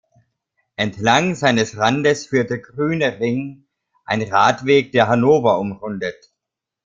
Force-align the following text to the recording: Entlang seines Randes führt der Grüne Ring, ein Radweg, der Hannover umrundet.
Entlang 0.77 1.35
seines 1.35 1.77
Randes 1.77 2.25
führt 2.25 2.49
der 2.49 2.57
Grüne 2.57 3.19
Ring, 3.19 3.67
ein 4.05 4.23
Radweg, 4.23 4.91
der 4.93 5.07
Hannover 5.07 5.59
umrundet. 5.59 6.31